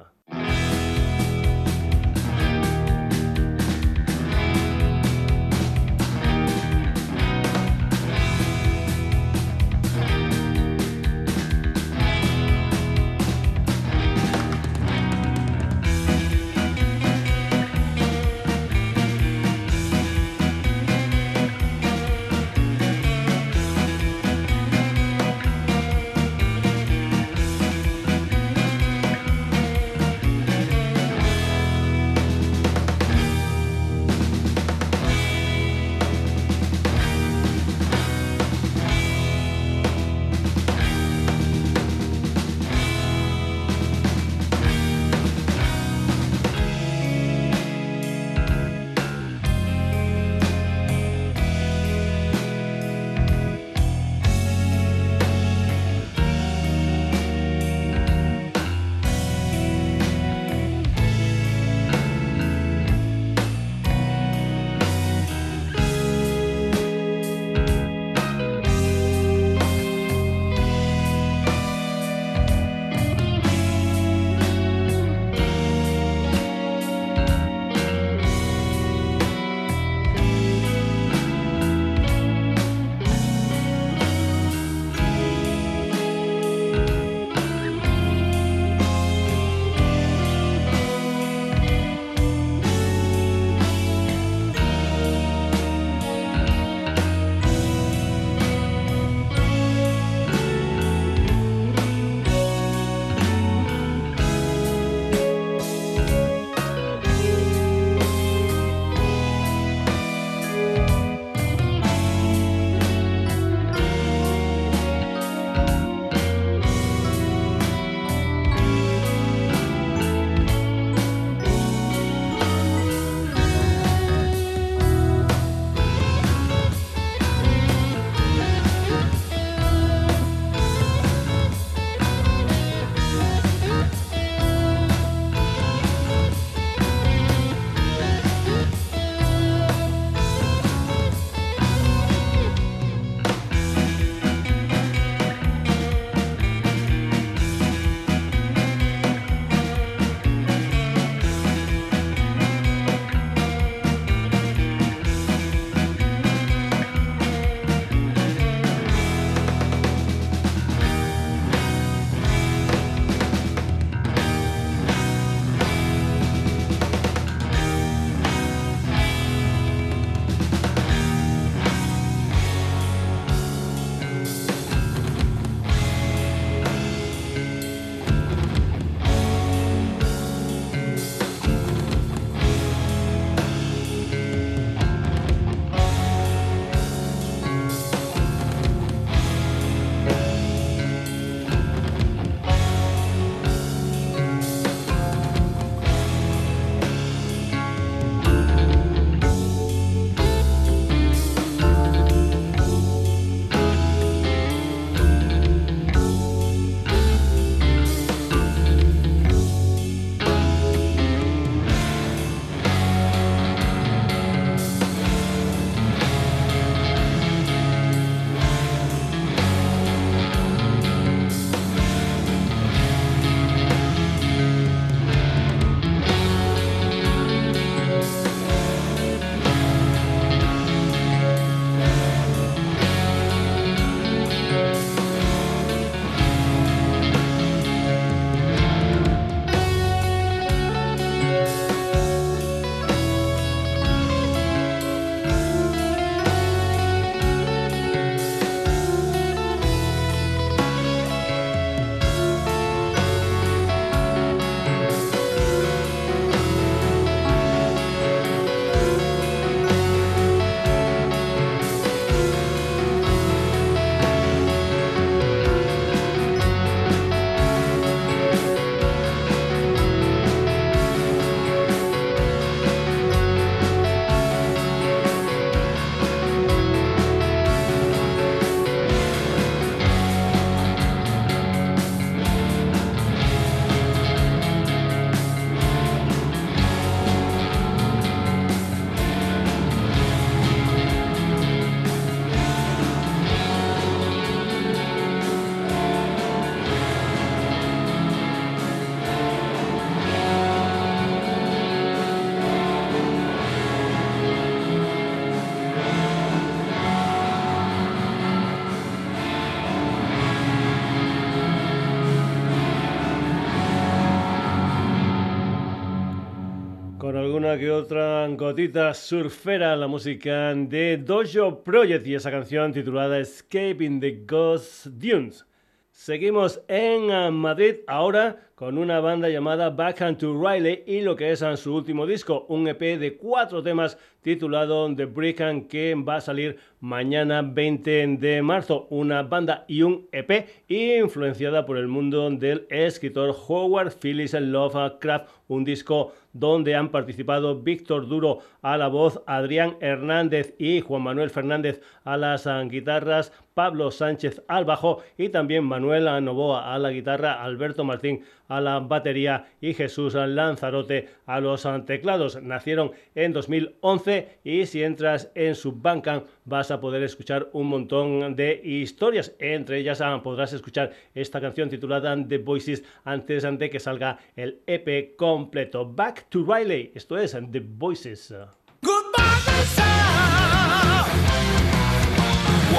Con 317.00 317.16
alguna 317.16 317.56
que 317.56 317.70
otra 317.70 318.28
gotita 318.28 318.92
surfera 318.92 319.74
la 319.74 319.86
música 319.86 320.54
de 320.54 320.98
Dojo 320.98 321.64
Project 321.64 322.06
y 322.06 322.14
esa 322.14 322.30
canción 322.30 322.74
titulada 322.74 323.18
Escaping 323.18 324.00
the 324.00 324.22
Ghost 324.26 324.84
Dunes. 324.84 325.46
Seguimos 325.92 326.60
en 326.68 327.10
ah, 327.10 327.30
Madrid 327.30 327.76
ahora 327.86 328.50
con 328.54 328.76
una 328.76 329.00
banda 329.00 329.30
llamada 329.30 329.70
Backhand 329.70 330.18
to 330.18 330.38
Riley 330.38 330.82
y 330.86 331.00
lo 331.00 331.16
que 331.16 331.30
es 331.30 331.42
ah, 331.42 331.56
su 331.56 331.74
último 331.74 332.06
disco, 332.06 332.44
un 332.50 332.68
EP 332.68 332.98
de 332.98 333.16
cuatro 333.16 333.62
temas 333.62 333.96
titulado 334.20 334.94
The 334.94 335.06
Brick 335.06 335.68
que 335.68 335.94
va 335.94 336.16
a 336.16 336.20
salir 336.20 336.58
mañana 336.80 337.42
20 337.42 338.16
de 338.18 338.42
marzo. 338.42 338.86
Una 338.90 339.22
banda 339.22 339.64
y 339.68 339.82
un 339.82 340.08
EP 340.12 340.48
influenciada 340.68 341.66
por 341.66 341.76
el 341.76 341.88
mundo 341.88 342.28
del 342.30 342.66
escritor 342.70 343.34
Howard 343.48 343.92
Phillips 344.00 344.34
Lovecraft, 344.34 345.28
un 345.48 345.64
disco 345.64 346.12
donde 346.32 346.76
han 346.76 346.90
participado 346.90 347.60
Víctor 347.60 348.08
Duro 348.08 348.38
a 348.62 348.76
la 348.76 348.88
voz, 348.88 349.22
Adrián 349.26 349.76
Hernández 349.80 350.54
y 350.58 350.80
Juan 350.80 351.02
Manuel 351.02 351.30
Fernández 351.30 351.80
a 352.04 352.16
las 352.16 352.48
guitarras, 352.68 353.32
Pablo 353.54 353.90
Sánchez 353.90 354.42
al 354.48 354.64
bajo 354.64 355.02
y 355.18 355.28
también 355.28 355.64
Manuel 355.64 356.04
Novoa 356.24 356.72
a 356.72 356.78
la 356.78 356.90
guitarra, 356.92 357.42
Alberto 357.42 357.84
Martín 357.84 358.22
a 358.48 358.60
la 358.60 358.78
batería 358.78 359.46
y 359.60 359.74
Jesús 359.74 360.14
Lanzarote 360.14 361.08
a 361.26 361.40
los 361.40 361.66
teclados. 361.84 362.40
Nacieron 362.42 362.92
en 363.14 363.32
2011 363.32 364.38
y 364.44 364.66
si 364.66 364.82
entras 364.82 365.30
en 365.34 365.54
su 365.54 365.72
Bandcamp 365.72 366.26
vas 366.44 366.69
a 366.70 366.80
poder 366.80 367.02
escuchar 367.02 367.48
un 367.52 367.66
montón 367.68 368.36
de 368.36 368.60
historias. 368.62 369.34
Entre 369.38 369.78
ellas 369.78 370.00
ah, 370.00 370.20
podrás 370.22 370.52
escuchar 370.52 370.92
esta 371.14 371.40
canción 371.40 371.68
titulada 371.68 372.16
The 372.26 372.38
Voices 372.38 372.84
antes 373.04 373.42
de 373.42 373.70
que 373.70 373.80
salga 373.80 374.18
el 374.36 374.60
EP 374.66 375.16
completo. 375.16 375.86
Back 375.86 376.26
to 376.28 376.44
Riley, 376.44 376.92
esto 376.94 377.18
es 377.18 377.36
The 377.50 377.60
Voices. 377.60 378.34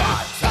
Fantasy, 0.01 0.50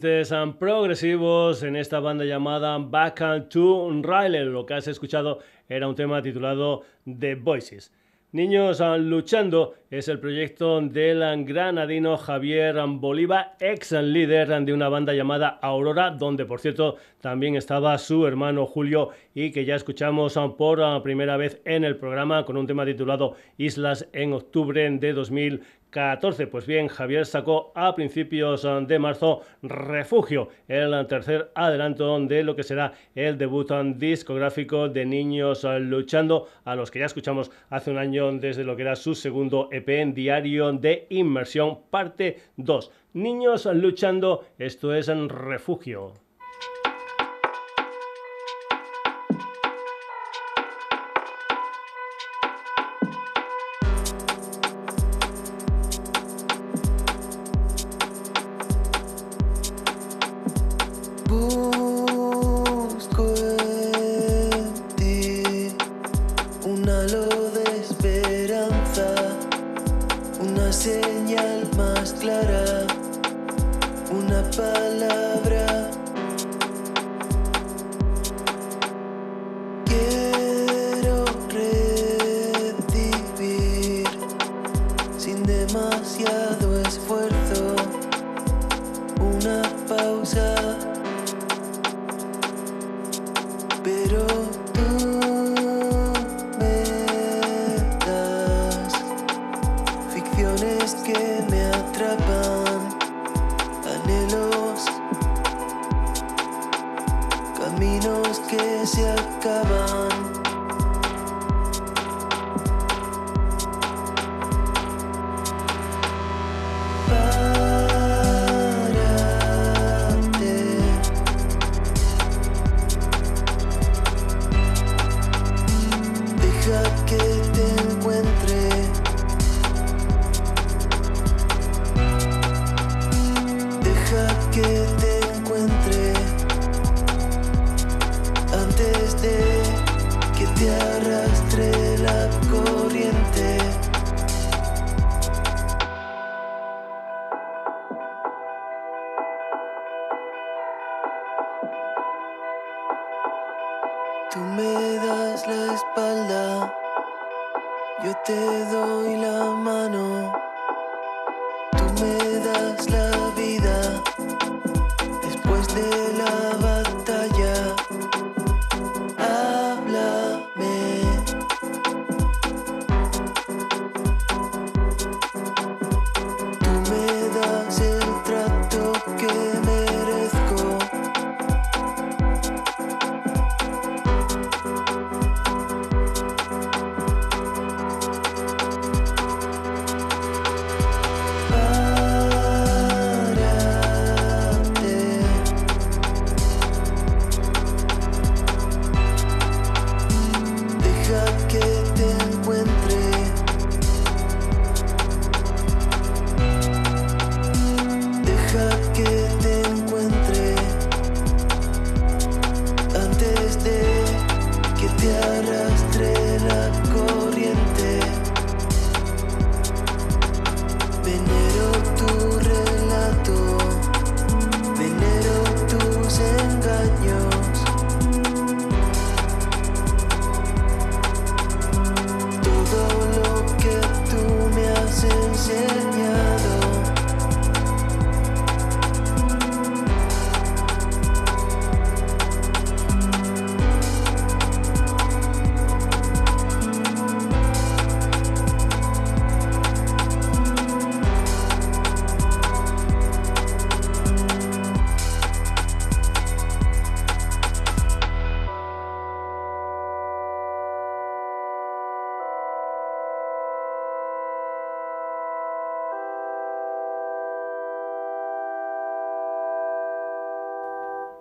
tintes 0.00 0.32
progresivos 0.58 1.62
en 1.62 1.76
esta 1.76 2.00
banda 2.00 2.24
llamada 2.24 2.78
Back 2.78 3.48
to 3.50 3.90
Riley. 4.02 4.46
Lo 4.46 4.64
que 4.64 4.74
has 4.74 4.88
escuchado 4.88 5.40
era 5.68 5.86
un 5.86 5.94
tema 5.94 6.22
titulado 6.22 6.84
The 7.04 7.34
Voices. 7.34 7.92
Niños 8.32 8.80
Luchando 9.00 9.74
es 9.90 10.08
el 10.08 10.20
proyecto 10.20 10.80
del 10.80 11.44
granadino 11.44 12.16
Javier 12.16 12.76
Bolívar, 12.86 13.56
ex 13.58 13.92
líder 13.92 14.64
de 14.64 14.72
una 14.72 14.88
banda 14.88 15.12
llamada 15.12 15.58
Aurora, 15.60 16.12
donde 16.12 16.46
por 16.46 16.60
cierto 16.60 16.96
también 17.20 17.56
estaba 17.56 17.98
su 17.98 18.26
hermano 18.26 18.66
Julio 18.66 19.10
y 19.34 19.50
que 19.50 19.64
ya 19.64 19.74
escuchamos 19.74 20.38
por 20.56 21.02
primera 21.02 21.36
vez 21.36 21.60
en 21.64 21.82
el 21.82 21.96
programa 21.96 22.44
con 22.44 22.56
un 22.56 22.68
tema 22.68 22.86
titulado 22.86 23.34
Islas 23.58 24.08
en 24.12 24.32
octubre 24.32 24.88
de 24.88 25.12
2000 25.12 25.62
14. 25.90 26.46
Pues 26.46 26.66
bien, 26.66 26.88
Javier 26.88 27.26
sacó 27.26 27.72
a 27.74 27.94
principios 27.94 28.64
eh, 28.64 28.84
de 28.86 28.98
marzo 28.98 29.42
Refugio, 29.62 30.48
el 30.68 31.06
tercer 31.06 31.50
adelanto 31.54 32.18
de 32.20 32.42
lo 32.42 32.56
que 32.56 32.62
será 32.62 32.92
el 33.14 33.36
debut 33.36 33.70
eh, 33.70 33.94
discográfico 33.96 34.88
de 34.88 35.04
Niños 35.04 35.64
eh, 35.64 35.80
Luchando, 35.80 36.46
a 36.64 36.74
los 36.74 36.90
que 36.90 37.00
ya 37.00 37.06
escuchamos 37.06 37.50
hace 37.68 37.90
un 37.90 37.98
año 37.98 38.32
desde 38.32 38.64
lo 38.64 38.76
que 38.76 38.82
era 38.82 38.96
su 38.96 39.14
segundo 39.14 39.68
EP 39.72 39.88
en 39.88 40.14
Diario 40.14 40.72
de 40.72 41.06
Inmersión, 41.10 41.80
parte 41.90 42.38
2. 42.56 42.90
Niños 43.14 43.66
Luchando, 43.66 44.44
esto 44.58 44.94
es 44.94 45.08
en 45.08 45.28
Refugio. 45.28 46.29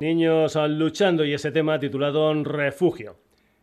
Niños 0.10 0.58
luchando 0.70 1.24
y 1.24 1.36
ese 1.36 1.52
tema 1.52 1.78
titulado 1.78 2.34
Refugio. 2.44 3.18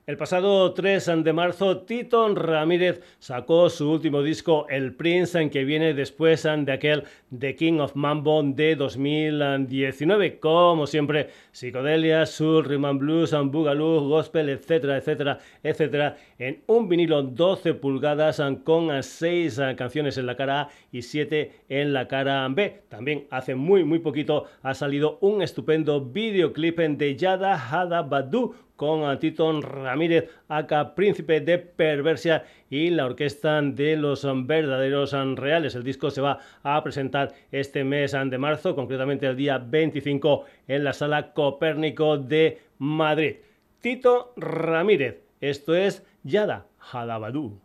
El 0.06 0.16
pasado 0.16 0.73
3 0.73 1.24
de 1.24 1.32
marzo, 1.32 1.78
Tito 1.78 2.32
Ramírez 2.36 3.01
sacó 3.26 3.68
su 3.70 3.90
último 3.90 4.22
disco, 4.22 4.68
El 4.68 4.94
Prince, 4.94 5.40
en 5.40 5.50
que 5.50 5.64
viene 5.64 5.94
después 5.94 6.44
de 6.44 6.70
aquel 6.70 7.02
The 7.36 7.56
King 7.56 7.80
of 7.80 7.96
Mambo 7.96 8.40
de 8.40 8.76
2019. 8.76 10.38
Como 10.38 10.86
siempre, 10.86 11.30
psicodelia, 11.50 12.24
soul, 12.24 12.64
rhythm 12.64 12.84
and 12.84 13.00
blues, 13.00 13.32
boogaloo, 13.32 14.08
gospel, 14.08 14.48
etcétera, 14.48 14.98
etcétera, 14.98 15.40
etcétera, 15.64 16.16
en 16.38 16.62
un 16.68 16.88
vinilo 16.88 17.20
12 17.20 17.74
pulgadas 17.74 18.40
con 18.62 19.02
6 19.02 19.60
canciones 19.76 20.18
en 20.18 20.26
la 20.26 20.36
cara 20.36 20.60
A 20.60 20.68
y 20.92 21.02
7 21.02 21.50
en 21.68 21.92
la 21.92 22.06
cara 22.06 22.46
B. 22.48 22.82
También 22.88 23.26
hace 23.30 23.56
muy, 23.56 23.82
muy 23.82 23.98
poquito 23.98 24.44
ha 24.62 24.72
salido 24.72 25.18
un 25.20 25.42
estupendo 25.42 26.00
videoclip 26.00 26.78
de 26.78 27.16
Yada 27.16 27.54
Hada 27.54 28.02
Badu 28.02 28.54
con 28.76 29.18
Tito 29.18 29.60
Ramírez, 29.60 30.28
acá 30.48 30.94
Príncipe 30.94 31.40
de 31.40 31.59
Perversia 31.59 32.44
y 32.70 32.90
la 32.90 33.06
orquesta 33.06 33.60
de 33.62 33.97
los 33.97 34.27
verdaderos 34.47 35.12
reales. 35.36 35.74
El 35.74 35.85
disco 35.85 36.10
se 36.10 36.20
va 36.20 36.39
a 36.62 36.82
presentar 36.82 37.35
este 37.52 37.85
mes 37.85 38.12
de 38.12 38.39
marzo, 38.39 38.74
concretamente 38.74 39.27
el 39.27 39.36
día 39.36 39.59
25 39.59 40.44
en 40.68 40.85
la 40.85 40.93
sala 40.93 41.32
Copérnico 41.32 42.18
de 42.18 42.60
Madrid. 42.78 43.36
Tito 43.81 44.32
Ramírez, 44.36 45.20
esto 45.40 45.74
es 45.74 46.05
Yada 46.24 46.66
Hadabadú. 46.93 47.60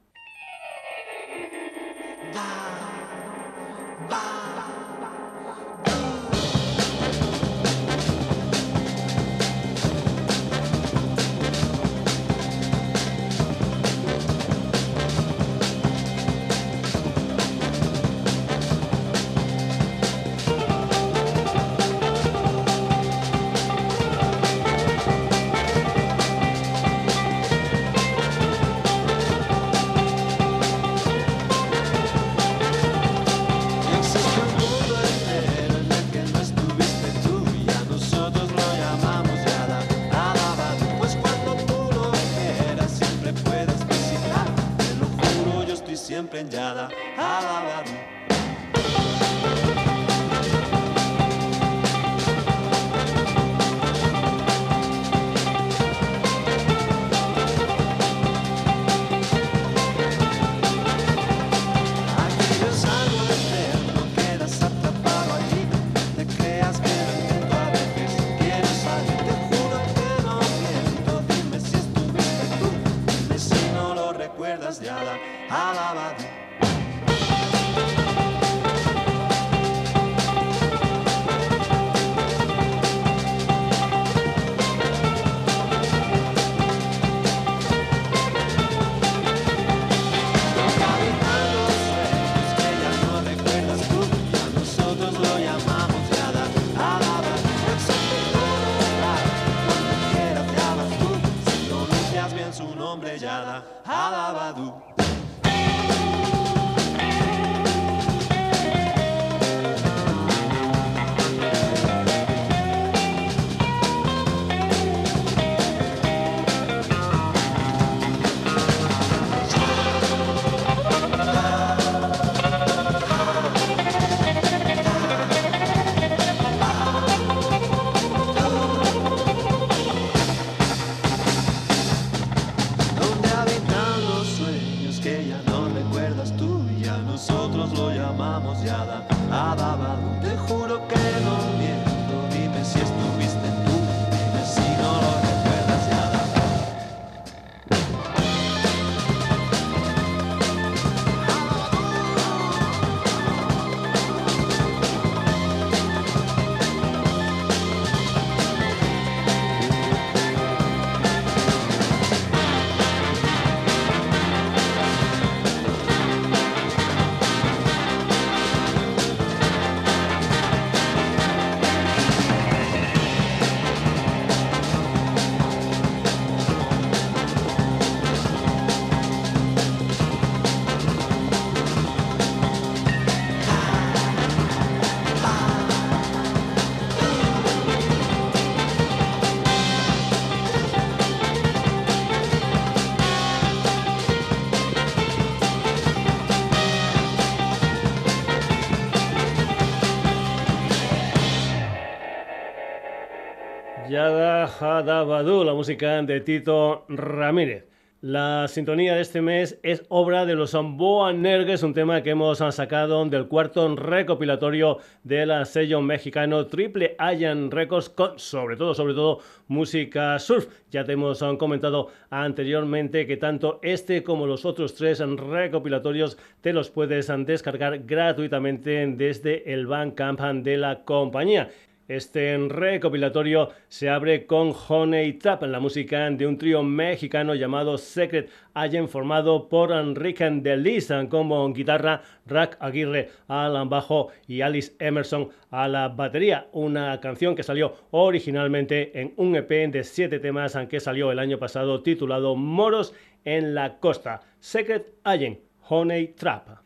La 204.62 205.54
música 205.56 206.04
de 206.04 206.22
Tito 206.22 206.86
Ramírez. 206.88 207.66
La 208.02 208.48
sintonía 208.48 208.94
de 208.94 209.02
este 209.02 209.20
mes 209.20 209.60
es 209.64 209.84
obra 209.90 210.28
de 210.28 210.36
los 210.36 210.54
Boa 210.54 211.12
Nergues, 211.14 211.64
un 211.64 211.74
tema 211.74 212.04
que 212.04 212.12
hemos 212.12 212.38
sacado 212.38 213.04
del 213.06 213.28
cuarto 213.28 213.76
recopilatorio 213.76 214.78
del 215.04 215.48
sello 215.48 215.82
mexicano 215.82 216.46
Triple 216.46 216.96
Iron 217.12 217.50
Records 217.50 217.90
con 217.90 218.20
sobre 218.20 218.56
todo, 218.56 218.76
sobre 218.76 218.94
todo 218.94 219.22
música 219.48 220.20
surf. 220.20 220.46
Ya 220.70 220.84
te 220.84 220.92
hemos 220.92 221.24
comentado 221.40 221.88
anteriormente 222.12 223.08
que 223.08 223.18
tanto 223.18 223.60
este 223.64 224.04
como 224.04 224.28
los 224.28 224.46
otros 224.46 224.76
tres 224.76 225.00
recopilatorios 225.00 226.20
te 226.42 226.54
los 226.54 226.70
puedes 226.70 227.12
descargar 227.26 227.80
gratuitamente 227.80 228.86
desde 228.96 229.52
el 229.52 229.66
Bandcamp 229.66 230.22
de 230.44 230.58
la 230.58 230.84
compañía. 230.84 231.50
Este 231.92 232.38
recopilatorio 232.38 233.50
se 233.68 233.90
abre 233.90 234.26
con 234.26 234.54
Honey 234.70 235.12
Trap, 235.12 235.44
la 235.44 235.60
música 235.60 236.10
de 236.10 236.26
un 236.26 236.38
trío 236.38 236.64
mexicano 236.64 237.36
llamado 237.36 237.78
Secret 237.78 238.30
Agent, 238.54 238.88
formado 238.88 239.50
por 239.50 239.74
Enrique 239.74 240.24
Delis 240.32 240.90
como 241.10 241.52
guitarra, 241.52 242.02
Rack 242.26 242.56
Aguirre 242.62 243.10
al 243.28 243.68
bajo 243.68 244.08
y 244.26 244.40
Alice 244.40 244.74
Emerson 244.80 245.32
a 245.50 245.68
la 245.68 245.90
batería. 245.90 246.48
Una 246.54 246.98
canción 247.02 247.36
que 247.36 247.44
salió 247.44 247.74
originalmente 247.92 248.98
en 248.98 249.14
un 249.18 249.36
EP 249.36 249.50
de 249.70 249.84
siete 249.84 250.20
temas 250.20 250.58
que 250.70 250.80
salió 250.80 251.12
el 251.12 251.20
año 251.20 251.40
pasado 251.40 251.84
titulado 251.84 252.38
Moros 252.38 252.94
en 253.26 253.54
la 253.54 253.80
Costa. 253.80 254.22
Secret 254.40 254.94
Agent, 255.04 255.40
Honey 255.68 256.08
Trap. 256.14 256.61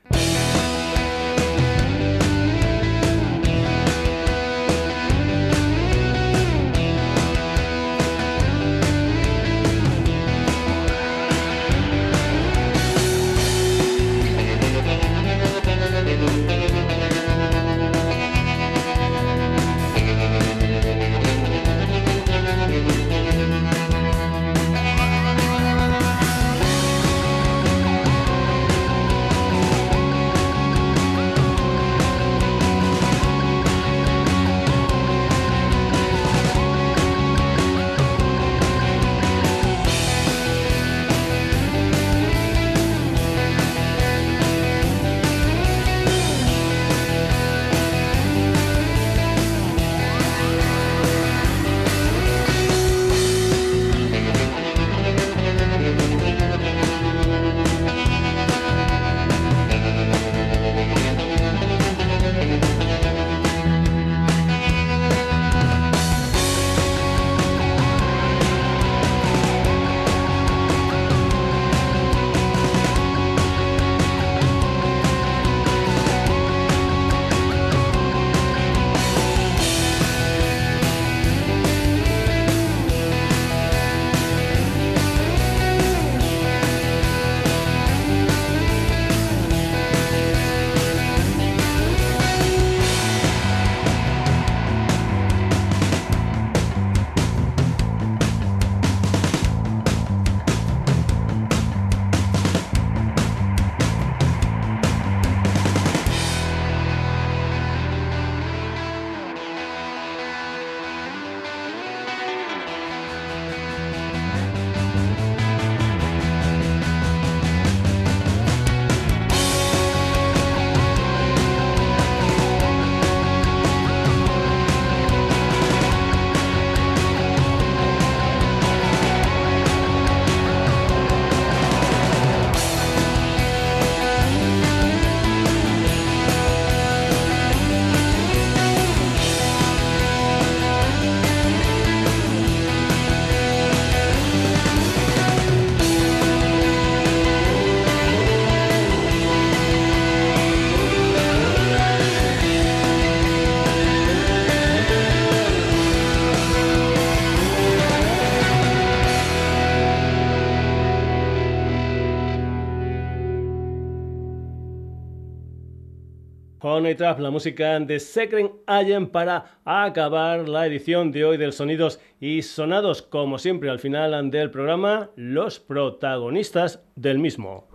Honey 166.75 166.93
Trap, 166.93 167.19
la 167.19 167.31
música 167.31 167.79
de 167.79 168.01
Secret 168.01 168.51
Agent 168.67 169.09
para 169.09 169.59
acabar 169.63 170.49
la 170.49 170.67
edición 170.67 171.09
de 171.13 171.23
hoy 171.23 171.37
del 171.37 171.53
Sonidos 171.53 172.01
y 172.19 172.41
Sonados. 172.41 173.01
Como 173.01 173.37
siempre, 173.37 173.69
al 173.69 173.79
final 173.79 174.29
del 174.29 174.51
programa, 174.51 175.09
los 175.15 175.61
protagonistas 175.61 176.83
del 176.95 177.19
mismo. 177.19 177.69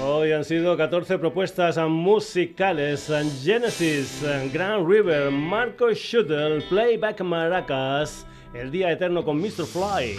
Hoy 0.00 0.32
han 0.32 0.44
sido 0.44 0.76
14 0.76 1.18
propuestas 1.18 1.76
musicales. 1.76 3.12
Genesis, 3.42 4.24
Grand 4.52 4.88
River, 4.88 5.30
Marco 5.30 5.92
Shuttle, 5.92 6.62
Playback 6.70 7.20
Maracas, 7.20 8.27
El 8.54 8.70
Día 8.70 8.90
Eterno 8.90 9.24
con 9.24 9.40
Mr. 9.40 9.66
Fly. 9.66 10.16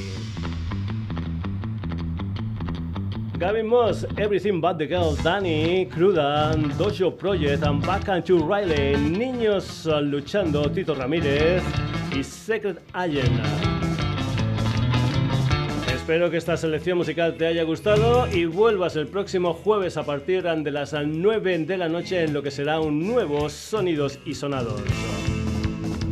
Gavin 3.38 3.68
Moss, 3.68 4.06
Everything 4.18 4.60
But 4.61 4.77
The 4.77 4.85
Girl, 4.85 5.15
Danny, 5.23 5.88
Cruda, 5.88 6.53
Dojo 6.77 7.18
Project, 7.18 7.64
and 7.64 7.85
Back 7.85 8.10
and 8.10 8.23
to 8.26 8.38
Riley, 8.39 8.95
Niños 8.97 9.85
Luchando, 9.85 10.69
Tito 10.69 10.93
Ramírez 10.93 11.64
y 12.15 12.23
Secret 12.23 12.80
Agent. 12.93 13.39
Espero 15.93 16.30
que 16.30 16.38
esta 16.38 16.57
selección 16.57 16.97
musical 16.97 17.35
te 17.35 17.47
haya 17.47 17.64
gustado 17.64 18.27
y 18.27 18.45
vuelvas 18.45 18.95
el 18.95 19.07
próximo 19.07 19.53
jueves 19.53 19.95
a 19.95 20.03
partir 20.03 20.43
de 20.43 20.72
las 20.72 20.93
9 20.93 21.60
de 21.60 21.77
la 21.77 21.88
noche 21.88 22.23
en 22.23 22.34
lo 22.34 22.43
que 22.43 22.51
será 22.51 22.80
un 22.80 23.07
nuevo 23.07 23.49
Sonidos 23.49 24.19
y 24.26 24.34
Sonados. 24.34 24.81